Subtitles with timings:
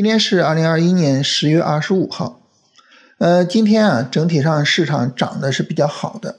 [0.00, 2.40] 今天是二零二一年十月二十五号，
[3.18, 6.36] 呃，今天啊，整体上市场涨的是比较好的，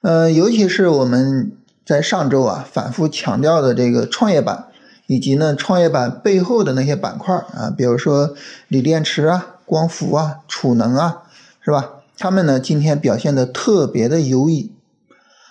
[0.00, 1.52] 呃，尤其是我们
[1.84, 4.68] 在上周啊反复强调的这个创业板，
[5.08, 8.34] 以及呢创业板背后的那些板块啊，比如说
[8.68, 11.24] 锂电池啊、光伏啊、储能啊，
[11.62, 11.96] 是吧？
[12.16, 14.72] 他们呢今天表现的特别的优异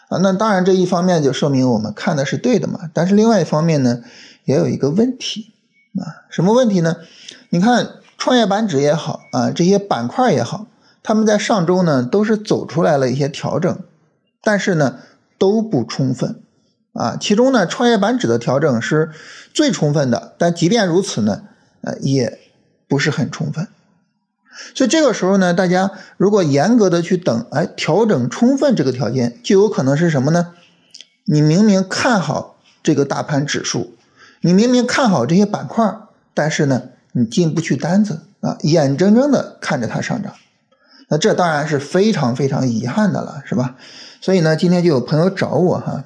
[0.09, 0.17] 啊。
[0.17, 4.01] 那当然这一方面就说明我们看的是对的嘛，但是另外一方面呢，
[4.45, 5.51] 也有一个问题。
[5.97, 6.97] 啊，什么问题呢？
[7.55, 10.67] 你看创业板指也好啊，这些板块也好，
[11.01, 13.79] 他们在上周呢都是走出来了一些调整，
[14.41, 14.99] 但是呢
[15.37, 16.41] 都不充分
[16.91, 17.15] 啊。
[17.17, 19.11] 其中呢创业板指的调整是
[19.53, 21.43] 最充分的，但即便如此呢，
[21.79, 22.39] 呃也
[22.89, 23.69] 不是很充分。
[24.73, 30.51] 所以这个时候呢，大家如果严格的去等，哎，调整充分这个条件，就有可能是什么呢？
[31.23, 33.95] 你明明看好这个大盘指数。
[34.41, 35.97] 你明明看好这些板块，
[36.33, 36.83] 但是呢，
[37.17, 40.33] 你进不去单子啊，眼睁睁的看着它上涨，
[41.07, 43.77] 那这当然是非常非常遗憾的了，是吧？
[44.19, 46.03] 所以呢，今天就有朋友找我哈，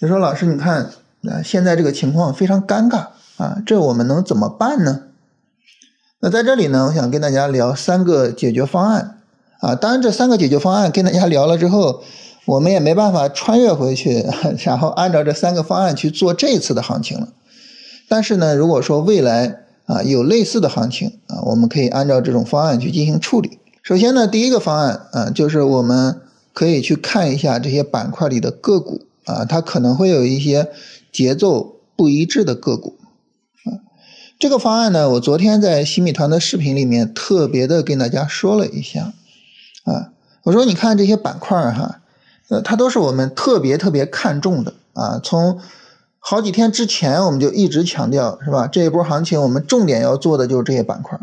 [0.00, 0.90] 就说老师，你看
[1.22, 5.02] 啊，现在这个情况非常尴尬啊，这我们能怎么办呢？
[6.18, 9.20] 那在这里呢，我想跟大家聊三个解决方案
[9.60, 12.02] 啊，当然这三个解决方案跟大家聊了之后，
[12.46, 14.26] 我们也没办法穿越回去，
[14.64, 17.28] 然后按照这三个方案去做这次的行情了。
[18.08, 19.60] 但是呢，如果说未来
[19.90, 23.58] 啊有类似的行情啊，我们可以按照这种方案去进行处理。
[23.82, 26.20] 首先呢，第一个方案啊，就是我们
[26.52, 30.68] 可以去看一下这些板块里的个股啊，它可能会有一些
[31.10, 32.98] 节奏不一致的个股
[33.64, 33.82] 啊。
[34.38, 39.12] 这个方案呢，我昨天在新米团的视频里面特别的跟大家说了一下
[39.84, 40.12] 啊，
[40.44, 42.00] 我说你看这些板块哈，
[42.48, 45.58] 呃，它都是我们特别特别看重的啊，从
[46.30, 48.68] 好几天之前，我们就一直强调，是吧？
[48.68, 51.18] 这一波行情，我们重点要做的就是这些板块。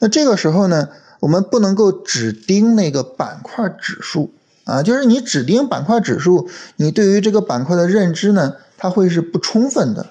[0.00, 0.88] 那这个时候呢，
[1.20, 4.32] 我们不能够只盯那个板块指数
[4.64, 10.06] 啊，就是你只盯板块指数，你对于这个板块的认知呢，它会是不充分的。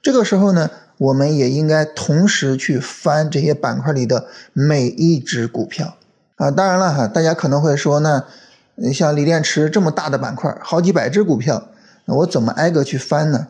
[0.00, 5.98] 这个时候呢，我们也应该同时去翻这些板块里的每一只股票
[6.36, 6.50] 啊。
[6.50, 8.24] 当然了哈，大家可能会说那，
[8.94, 11.68] 像锂电池这么大的板块，好几百只股票。
[12.06, 13.48] 那我怎么挨个去翻呢？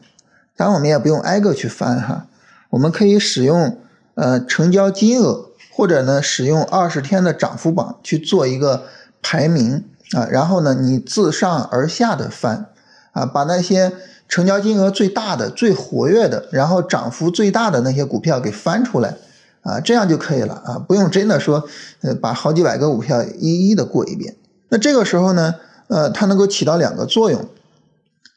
[0.56, 2.26] 当然，我们也不用挨个去翻哈，
[2.70, 3.78] 我们可以使用
[4.14, 8.84] 呃成交金额，或者呢使用二十天的涨幅榜去做一个
[9.20, 12.66] 排名啊，然后呢你自上而下的翻
[13.12, 13.92] 啊，把那些
[14.28, 19.14] 成交金额最大的、最活跃的，然后涨幅最大的那些股票给翻出来
[19.60, 21.62] 啊，这样就可以了啊，不用真的说
[22.00, 24.34] 呃把好几百个股票一一的过一遍。
[24.70, 25.54] 那这个时候呢，
[25.88, 27.46] 呃，它能够起到两个作用。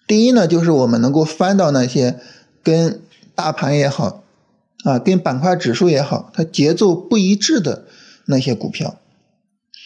[0.09, 2.19] 第一呢，就是我们能够翻到那些
[2.63, 2.99] 跟
[3.35, 4.23] 大盘也好，
[4.83, 7.85] 啊，跟板块指数也好，它节奏不一致的
[8.25, 8.95] 那些股票。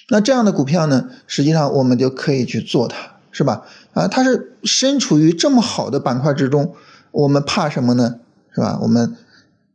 [0.07, 3.65] 那这样的股票呢，实际上我们就可以去做它，是吧？
[3.93, 6.73] 啊，它是身处于这么好的板块之中，
[7.11, 8.21] 我们怕什么呢？
[8.55, 8.79] 是吧？
[8.81, 9.17] 我们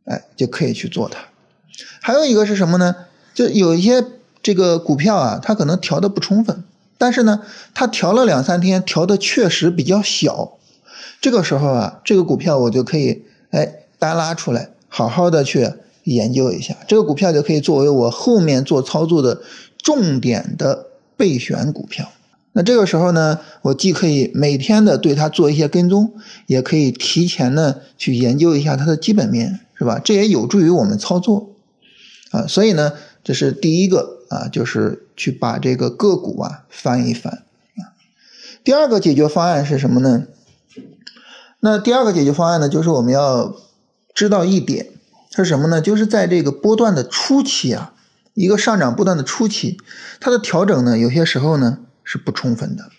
[0.05, 1.25] 哎就可以去做它。
[2.01, 2.95] 还有一个是什么呢？
[3.35, 4.03] 就有一些
[4.41, 6.63] 这个股票啊，它可能调的不充分。
[6.99, 7.41] 但是呢，
[7.73, 10.57] 它调了两三天，调的确实比较小。
[11.21, 15.71] 这个时候啊，这个股票我就可以哎单拉出来，好好的去
[16.03, 16.75] 研究一下。
[16.89, 19.41] 这个股票就可以作为我后面做操作的
[19.81, 22.11] 重点的备选股票。
[22.51, 26.11] 那这个时候呢，我既可以每天的对它做一些跟踪，
[26.47, 30.01] 也可以提前呢去研究一下它的基本面，是吧？
[30.03, 31.51] 这也有助于我们操作
[32.31, 32.45] 啊。
[32.45, 32.91] 所以呢，
[33.23, 34.18] 这是第一个。
[34.29, 37.33] 啊，就是去把这个个股啊翻一翻
[37.77, 37.93] 啊。
[38.63, 40.25] 第二个解决方案是什么呢？
[41.59, 43.53] 那第二个解决方案呢，就是我们要
[44.13, 44.87] 知道一点
[45.35, 45.81] 是什么呢？
[45.81, 47.93] 就是在这个波段的初期啊，
[48.33, 49.77] 一个上涨波段的初期，
[50.19, 52.89] 它的调整呢，有些时候呢是不充分的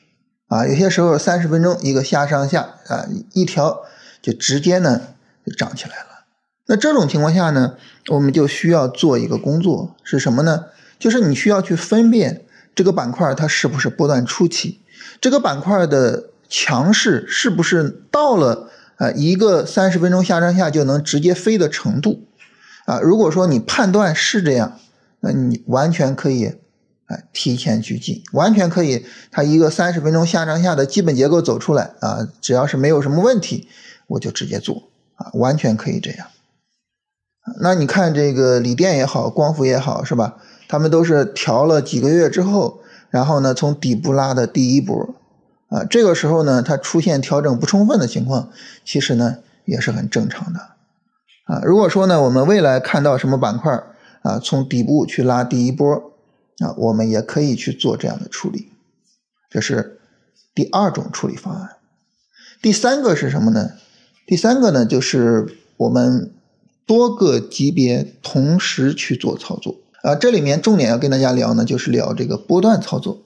[0.49, 3.83] 啊，有些时候三十分钟一个下上下啊，一调
[4.21, 5.01] 就直接呢
[5.47, 6.27] 就涨起来了。
[6.67, 7.77] 那这种情况下呢，
[8.09, 10.67] 我们就需要做一个工作是什么呢？
[11.01, 12.45] 就是你需要去分辨
[12.75, 14.81] 这个板块它是不是波段初期，
[15.21, 22.29] 这个板块的强势是不是到了啊一个三十分钟下上下就能直接飞的程度
[22.85, 23.01] 啊？
[23.01, 24.79] 如果说你判断是这样，
[25.21, 26.55] 那你完全可以
[27.07, 33.69] 哎提前去进，完全可以，它一个三十分钟下上下的基本结构走出来啊，只要是没有什么问题，
[34.07, 36.29] 我就直接做啊，完全可以这样。
[37.61, 40.37] 那你看这个锂电也好，光伏也好，是吧？
[40.71, 42.81] 他们都是调了几个月之后，
[43.11, 45.17] 然后呢，从底部拉的第一波，
[45.67, 48.51] 啊，这个时候呢，它出现调整不充分的情况，
[48.85, 50.61] 其实呢也是很正常的，
[51.47, 51.61] 啊。
[51.65, 53.83] 如果说呢，我们未来看到什么板块
[54.23, 55.93] 啊，从底部去拉第一波
[56.61, 58.71] 啊，我们也可以去做这样的处理。
[59.51, 59.99] 这是
[60.55, 61.79] 第二种处理方案。
[62.63, 63.73] 第三个是什么呢？
[64.25, 66.33] 第三个呢，就是我们
[66.87, 70.15] 多个级别同时去做操作啊。
[70.15, 73.23] 这里面重点要跟大家聊呢，就是聊这个波段操作。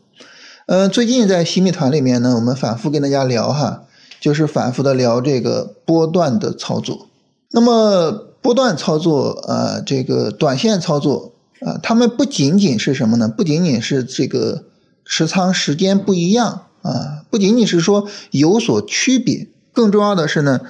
[0.67, 3.85] 呃，最近在新密团里面呢，我们反复跟大家聊哈，
[4.21, 7.09] 就是反复的聊这个波段的操作。
[7.51, 8.11] 那么
[8.41, 13.29] 波段操作啊，这个短线操作啊，他们不仅仅是什么呢？
[13.29, 14.65] 不仅仅是这个
[15.05, 20.61] 持仓时间不一样啊，不仅仅是说有所区别，更重要的是呢，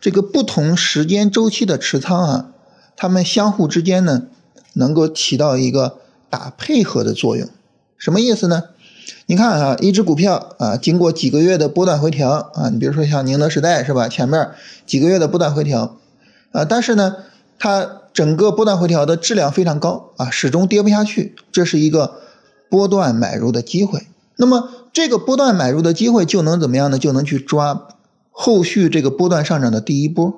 [0.00, 2.46] 这个不同时间周期的持仓啊，
[2.96, 4.22] 它们相互之间呢，
[4.74, 5.98] 能够起到一个
[6.30, 7.48] 打配合的作用。
[7.96, 8.64] 什么意思呢？
[9.26, 14.08] 你看啊，一只股票啊，经过几个月的波段回调啊，你比如说像宁德时代是吧？
[14.08, 14.50] 前面
[14.86, 15.96] 几个月的波段回调
[16.52, 17.16] 啊，但是呢，
[17.58, 22.14] 它整个波段回调的质量非常高啊，始终跌不下去，这是一个
[22.68, 24.06] 波段买入的机会。
[24.36, 26.98] 那么这个波段买入的机会就能怎么样呢？
[26.98, 27.88] 就能去抓
[28.30, 30.34] 后续这个波段上涨的第一波。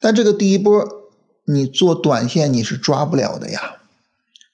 [0.00, 0.86] 但这个第一波
[1.46, 3.76] 你做短线你是抓不了的呀，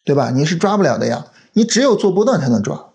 [0.05, 0.31] 对吧？
[0.31, 2.87] 你是抓不了的呀，你只有做波段才能抓。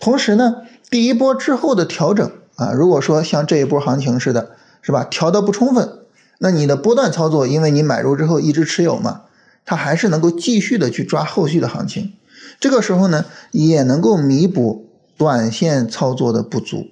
[0.00, 4.50] 同时呢，第一波之后的调整啊，如果说像这一波行情似的，
[4.82, 5.04] 是吧？
[5.04, 5.98] 调得不充分，
[6.38, 9.22] 那你的波段操作，因为你买入之后一直持有嘛，
[9.64, 12.12] 它还是能够继续的去抓后续的行情。
[12.60, 16.88] 这个时候呢，也能够弥补短线操作的不足。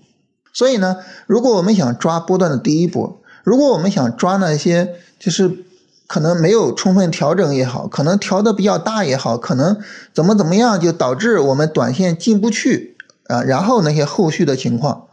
[0.53, 0.97] 所以呢，
[1.27, 5.65] 如果我们想抓波段的第一波，如果我们想抓那些就是
[6.12, 9.79] 可能没有充分调整也好，可能调的比较大也好，可能
[10.12, 12.99] 怎么怎么样就导致我们短线进不去。
[13.29, 15.06] 啊，然后那些后续的情况，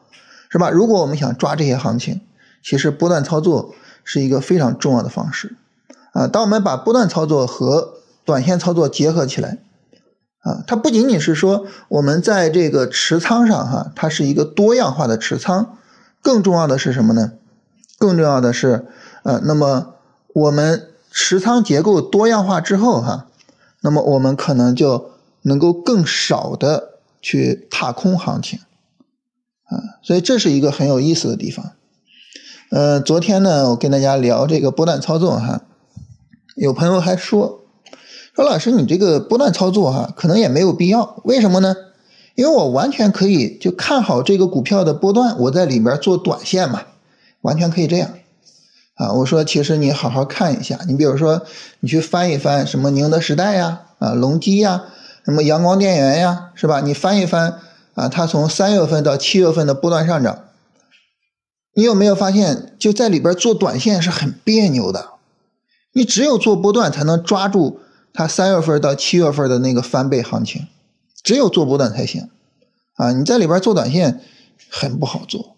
[0.50, 0.70] 是吧？
[0.70, 2.20] 如果我们想抓这些行情，
[2.62, 3.74] 其实波段操作
[4.04, 5.56] 是一个非常重要的方式
[6.12, 6.28] 啊。
[6.28, 7.94] 当我们把波段操作和
[8.26, 9.60] 短线操作结合起来，
[10.42, 15.78] 啊，它不仅仅是说我们在这个持仓上哈，它是一个多样化的持仓，
[16.22, 17.32] 更重要的是什么呢？
[17.98, 18.86] 更重要的是，
[19.24, 19.94] 呃，那么
[20.40, 23.28] 我们持仓结构多样化之后哈，
[23.82, 25.12] 那么我们可能就
[25.44, 26.88] 能够更少的。
[27.22, 28.60] 去踏空行情，
[29.66, 31.74] 啊，所以这是一个很有意思的地方。
[32.72, 35.64] 呃，昨天呢，我跟大家聊这个波段操作哈，
[36.56, 37.66] 有朋友还说
[38.34, 41.20] 说老师，你这个波段操作哈，可能也没有必要。
[41.26, 41.76] 为什么呢？
[42.36, 46.84] 因为我完全可以就看好这个股票的波段，我在里边做短线嘛，
[47.42, 48.12] 完全可以这样。
[49.00, 51.42] 啊，我说其实你好好看一下，你比如说
[51.80, 54.84] 你去翻一翻什么宁德时代呀，啊，隆基呀。
[55.26, 56.82] 什么阳光电源呀，是吧？
[56.82, 57.60] 你翻一翻
[57.94, 60.46] 啊，它从三月份到七月份的波段上涨，
[61.76, 65.10] 你有没有发现，就在里边做短线是很别扭的？
[65.94, 67.80] 你只有做波段才能抓住
[68.12, 70.66] 它三月份到七月份的那个翻倍行情，
[71.22, 72.28] 只有做波段才行
[72.96, 73.12] 啊！
[73.12, 74.22] 你在里边做短线
[74.72, 75.56] 很不好做，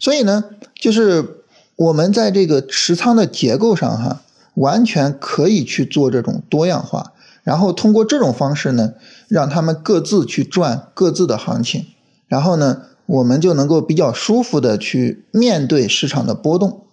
[0.00, 0.44] 所以呢，
[0.74, 1.35] 就是
[1.76, 4.22] 我们在这个持仓的结构上哈，
[4.54, 7.12] 完全可以去做这种多样化。
[7.44, 8.94] 然后通过这种方式呢，
[9.28, 11.86] 让他们各自去赚各自的行情，
[12.26, 16.86] 然后呢，我们就能够比较舒服的去面对市场的波动，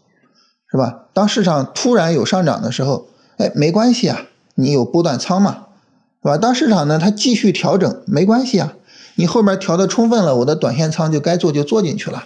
[0.70, 1.06] 是吧？
[1.14, 5.68] 当市场突然有上涨的时候，哎，没关系啊，你有波段仓嘛，
[6.22, 6.38] 是吧？
[6.38, 8.74] 当市场呢它继续调整，没关系啊，
[9.16, 12.26] 你后面调的充分了，我的短线仓就该做就做进去了。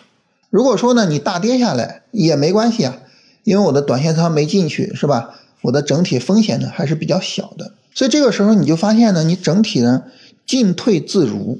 [0.49, 2.97] 如果说呢你大跌下来也没关系啊，
[3.43, 5.39] 因为我的短线仓没进去，是吧？
[5.63, 7.73] 我的整体风险呢还是比较小的。
[7.93, 10.03] 所以这个时候你就发现呢，你整体呢
[10.45, 11.59] 进退自如，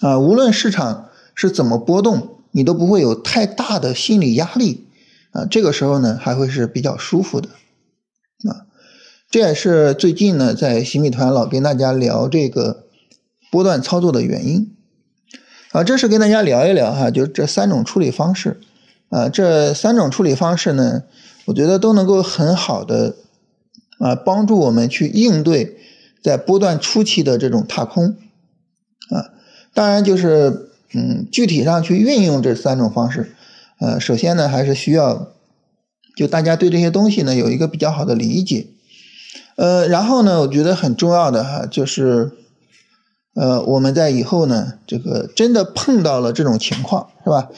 [0.00, 4.86] 啊，无论市场是怎么波动，你都不会有太大的心理压力，
[5.32, 7.48] 啊，这个时候呢还会是比较舒服的，
[8.48, 8.64] 啊，
[9.28, 12.84] 这也是最近呢在新米团老跟大家聊这个
[13.50, 14.74] 波段操作的原因，
[15.72, 18.60] 啊，这是跟大家聊一聊哈，就是这三种处理方式，
[19.08, 21.02] 啊，这三种处理方式呢，
[21.46, 23.16] 我觉得都能够很好的。
[23.98, 25.76] 啊，帮助我们去应对
[26.22, 28.16] 在波段初期的这种踏空，
[29.10, 29.28] 啊，
[29.74, 33.34] 当然就是，嗯，具体上去运用这三种方式，
[33.78, 35.28] 呃，首先呢，还是需要
[36.16, 38.68] 就大家对这些东西呢有一个比较好的理解，
[39.56, 42.32] 呃，然后呢，我觉得很重要的哈，就是，
[43.34, 47.48] 呃，我们在以后呢，这个真的碰到了这种情况，是吧？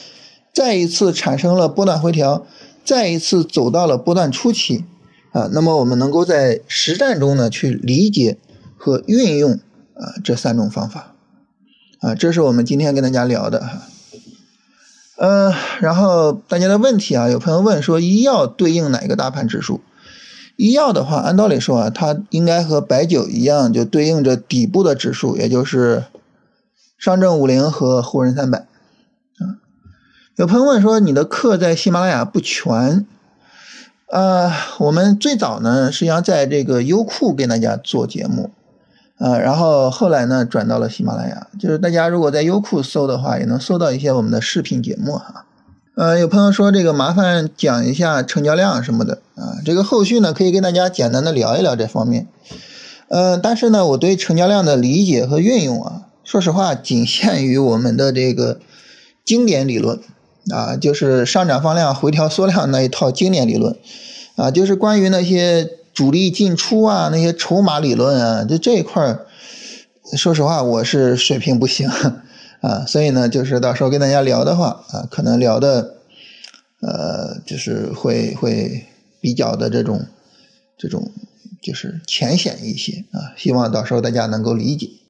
[0.53, 2.45] 再一次产生了波段回调，
[2.85, 4.85] 再一次走到了波段初期。
[5.31, 8.37] 啊，那么我们能够在实战中呢去理解
[8.77, 9.53] 和运用
[9.95, 11.15] 啊这三种方法，
[12.01, 13.81] 啊，这是我们今天跟大家聊的哈。
[15.17, 19.81] 嗯，然后大家的问题啊，有朋友问说，医药对应哪个大盘指数？
[20.55, 26.03] 医药的话，按道理说啊，它应该和白酒一样，就对应着底部的指数，也就是
[26.97, 28.59] 上证五零和沪深三百。
[28.59, 29.57] 啊，
[30.35, 33.05] 有朋友问说，你的课在喜马拉雅不全？
[34.11, 38.51] 呃，我们最早呢，实际上在这个优酷给大家做节目。
[39.17, 41.47] 呃，然后后来呢，转到了喜马拉雅。
[41.59, 45.45] 就是大家如果在优酷搜的话，也能搜到一些我们的视频节目哈。
[45.95, 52.27] 呃，有朋友说这个麻烦讲一下成交量什么的啊，这个后续呢可以跟大家简单的聊一聊这方面。
[53.09, 58.59] 呃，但是呢，我对成交量的理解和运用啊，说实话仅限于我们的这个
[59.23, 59.99] 经典理论
[60.49, 63.77] 啊，就是上涨放量回调缩量那一套经典理论
[64.35, 65.69] 啊，就是关于那些。
[65.93, 69.27] 主力进出啊，那些筹码理论啊，就这一块儿，
[70.17, 71.87] 说实话我是水平不行
[72.63, 75.97] 啊，所以呢，就是到时候跟大家聊的话啊，可能聊的，
[76.79, 78.85] 呃，就是会会
[79.19, 80.07] 比较的这种
[80.77, 81.11] 这种
[81.61, 84.89] 就是浅显一些啊，希望到时候大家能够理解。